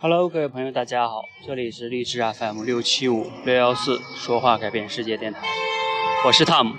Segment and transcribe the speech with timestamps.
[0.00, 5.40] Hello，各位朋友，大家好，这里是励志 FM 六七五六幺四，说话改变世界电台，
[6.24, 6.74] 我是 Tom。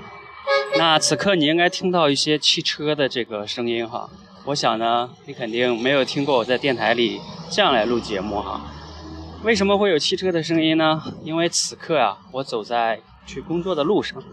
[0.78, 4.10] 那此刻你应该听到一些汽车的这个声音哈，
[4.46, 7.20] 我想呢，你肯定没有听过我在电台里
[7.52, 8.62] 这样来录节目哈。
[9.44, 11.04] 为什么会有汽车的声音呢？
[11.22, 14.24] 因为此刻啊，我走在去工作的路上。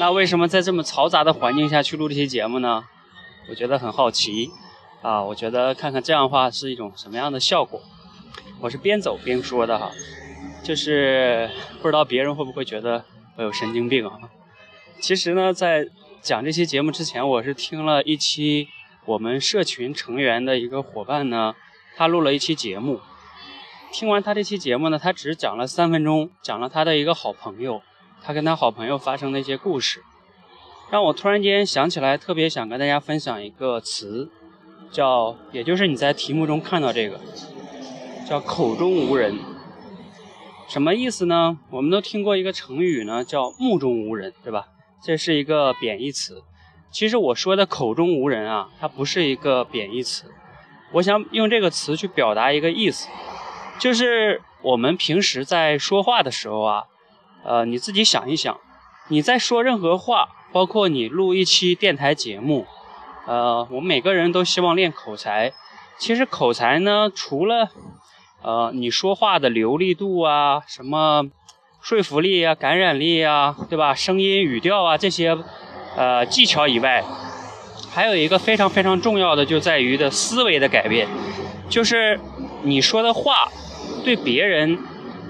[0.00, 2.82] 那为什么在这么嘈杂的环境下去录这期节目呢？
[3.48, 4.50] 我觉得很好奇。
[5.02, 7.80] 啊，我觉得看看这样的话是一种什么样的效果。
[8.62, 9.90] 我是边走边说的哈，
[10.62, 13.04] 就是不知道别人会不会觉得
[13.34, 14.12] 我有神经病啊？
[15.00, 15.88] 其实呢，在
[16.20, 18.68] 讲这期节目之前，我是听了一期
[19.04, 21.56] 我们社群成员的一个伙伴呢，
[21.96, 23.00] 他录了一期节目。
[23.92, 27.82] 听完他这期节目呢，他只讲了三分钟，讲了他的一个好朋友，
[28.22, 30.04] 他跟他好朋友发生的一些故事，
[30.88, 34.30] 让我突然间想起来，特别想跟大家分享一个词。
[34.92, 37.18] 叫，也就是你在题目中看到这个，
[38.32, 39.38] 叫口中无人，
[40.66, 41.58] 什么意思呢？
[41.68, 44.68] 我们都听过一个成语呢，叫目中无人，对吧？
[45.04, 46.42] 这是一个贬义词。
[46.90, 50.32] 其实我说的口中无人啊，它不是一个贬义词。
[50.92, 53.06] 我想用这个词去表达一个意思，
[53.78, 56.84] 就是我们平时在说话的时候啊，
[57.44, 58.58] 呃，你自己想一想，
[59.08, 62.64] 你在说任何话，包括你录一期电台节目。
[63.26, 65.52] 呃，我们每个人都希望练口才。
[65.98, 67.68] 其实口才呢，除了
[68.42, 71.24] 呃你说话的流利度啊，什么
[71.80, 73.94] 说服力啊、感染力啊，对吧？
[73.94, 75.36] 声音、语调啊这些
[75.96, 77.04] 呃技巧以外，
[77.90, 81.08] 还有一个非常非常重要的，就在于的思维的改变，
[81.68, 82.20] 就是
[82.62, 83.48] 你说的话
[84.04, 84.78] 对别人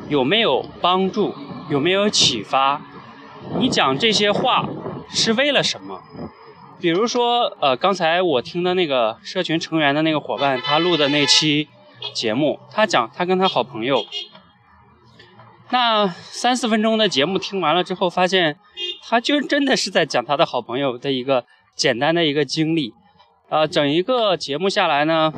[0.09, 1.35] 有没有帮助，
[1.71, 2.83] 有没有启发？
[3.59, 4.69] 你讲这些话
[5.11, 6.01] 是为了什么？
[6.81, 11.69] 比如说，呃，刚才我听的那个社群成员的那个伙伴，他录的那期
[12.15, 14.05] 节目，他讲他跟他好朋友，
[15.71, 18.59] 那三四分钟的节目听完了之后，发现
[19.03, 21.45] 他就真的是在讲他的好朋友的一个
[21.77, 22.93] 简单的一个经历，
[23.49, 25.33] 呃，整一个节目下来呢，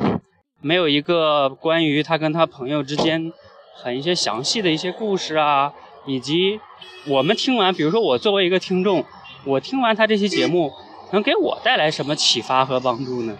[0.61, 3.31] 没有一个关于他跟他朋友之间
[3.75, 5.73] 很一些详细的一些故事啊，
[6.05, 6.59] 以及
[7.07, 9.05] 我们听完，比如说我作为一个听众，
[9.45, 10.71] 我听完他这期节目。
[11.11, 13.37] 能给我带来什么启发和帮助呢？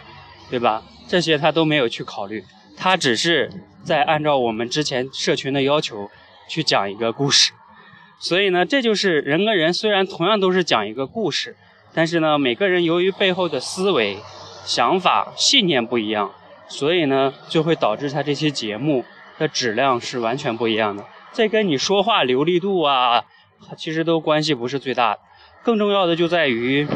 [0.52, 0.84] 对吧？
[1.08, 2.42] 这些他都没有去考虑，
[2.78, 3.52] 他只是
[3.84, 6.10] 在按照我们之前社群的要求
[6.48, 7.52] 去讲一个故事。
[8.20, 11.56] 所以呢，这就是人跟人虽然同样都是讲一个故事，
[11.94, 14.18] 但是呢，每个人由于背后的思维、
[14.66, 16.32] 想法、信念不一样，
[16.68, 19.04] 所以呢，就会导致他这些节目
[19.38, 21.06] 的质量是完全不一样的。
[21.34, 23.26] 这跟你说话流利度啊，
[23.78, 25.20] 其实都关系不是最大的，
[25.64, 26.88] 更重要的就在于。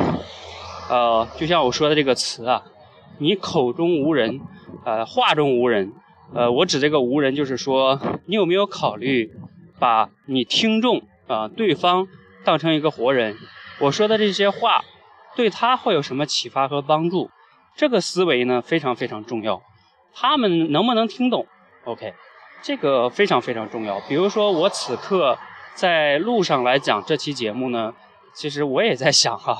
[0.89, 2.63] 呃，就像我说的这个词啊，
[3.19, 4.41] 你口中无人，
[4.85, 5.93] 呃，话中无人，
[6.33, 9.31] 呃，我指这个无人，就是说你有没有考虑
[9.77, 12.07] 把你听众啊，对方
[12.45, 13.35] 当成一个活人？
[13.81, 14.83] 我说的这些话
[15.35, 17.29] 对他会有什么启发和帮助？
[17.75, 19.61] 这个思维呢非常非常重要。
[20.13, 21.45] 他们能不能听懂
[21.83, 22.13] ？OK，
[22.61, 23.99] 这个非常非常重要。
[24.07, 25.37] 比如说我此刻
[25.75, 27.93] 在路上来讲这期节目呢。
[28.31, 29.57] 其实我也在想哈，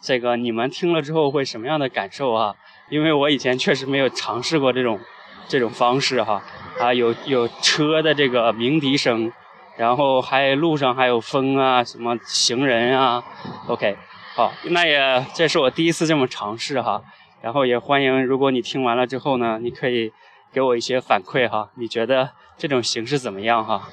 [0.00, 2.54] 这个你们听了之后会什么样的感受啊？
[2.88, 5.00] 因为我以前确实没有尝试过这种
[5.48, 6.42] 这种方式哈。
[6.80, 9.30] 啊，有有车的这个鸣笛声，
[9.76, 13.22] 然后还路上还有风啊，什么行人啊。
[13.66, 13.94] OK，
[14.34, 17.02] 好，那也这是我第一次这么尝试哈。
[17.42, 20.10] 然后也欢迎，如果你听完了之后呢，你可以
[20.50, 21.68] 给我一些反馈哈。
[21.74, 23.86] 你觉得这种形式怎么样哈？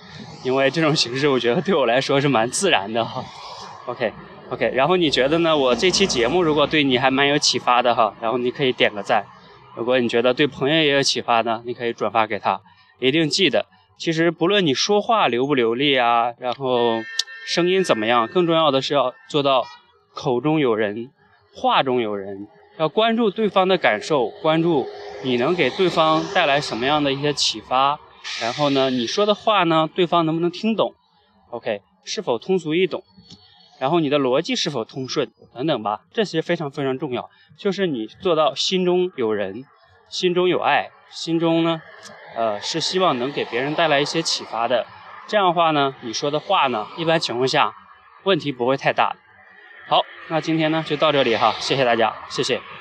[0.44, 3.22] 因为这种形式我觉得对我来说是蛮自然的哈
[3.88, 4.14] ，OK。
[4.52, 5.56] OK，然后你觉得呢？
[5.56, 9.24] 我这期节目如果对你还蛮有启发的哈，然后你可以点个赞。
[9.76, 12.60] 如果你觉得对朋友也有启发呢，你可以转发给他。
[13.00, 13.68] 一定记得，
[14.00, 17.00] 其实不论你说话流不流利啊，然后
[17.46, 19.64] 声音怎么样，更重要的是要做到
[20.16, 21.12] 口中有人，
[21.54, 22.48] 话中有人。
[22.80, 24.88] 要关注对方的感受，关注
[25.24, 28.00] 你能给对方带来什么样的一些启发。
[28.42, 30.96] 然后呢，你说的话呢，对方能不能听懂
[31.52, 31.82] ？OK。
[32.06, 33.04] 是否通俗易懂，
[33.80, 37.30] 然后你的逻辑是否通顺等等吧，这些非常非常重要。
[37.58, 39.66] 就是你做到心中有人，
[40.10, 41.82] 心中有爱，心中呢，
[42.36, 44.86] 呃，是希望能给别人带来一些启发的。
[45.28, 47.74] 这样的话呢，你说的话呢，一般情况下
[48.24, 49.16] 问题不会太大。
[49.88, 52.79] 好，那今天呢就到这里哈，谢谢大家，谢谢。